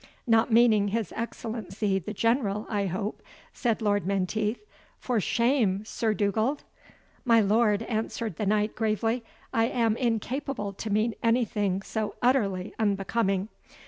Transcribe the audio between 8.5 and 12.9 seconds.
gravely, "I am incapable to mean anything so utterly